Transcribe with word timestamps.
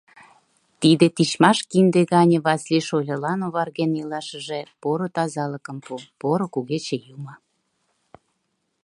Тиде 0.81 1.07
тичмаш 1.15 1.57
кинде 1.71 2.01
гане 2.13 2.37
Васлий 2.45 2.85
шольылан 2.87 3.39
оварген 3.47 3.91
илашыже 4.01 4.59
поро 4.81 5.07
тазалыкым 5.15 5.77
пу, 5.85 5.93
Поро 6.21 6.45
Кугече 6.53 6.97
Юмо! 7.15 7.33